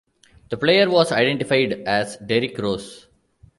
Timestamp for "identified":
1.11-1.73